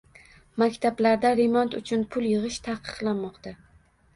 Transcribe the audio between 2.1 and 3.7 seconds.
pul yigʻish taqiqlanmoqda.